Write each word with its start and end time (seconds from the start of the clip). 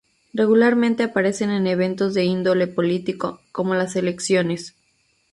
Regularmente 0.33 1.03
aparecen 1.03 1.51
en 1.51 1.67
eventos 1.67 2.15
de 2.15 2.23
índole 2.23 2.65
político, 2.65 3.39
como 3.51 3.75
las 3.75 3.95
elecciones. 3.95 4.73